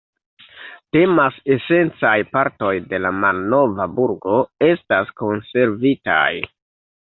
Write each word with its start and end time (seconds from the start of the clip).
Tamen 0.95 1.35
esencaj 1.55 2.13
partoj 2.37 2.71
de 2.93 3.01
la 3.07 3.11
malnova 3.19 3.87
burgo 4.01 4.39
estas 4.71 5.13
konservitaj. 5.23 6.27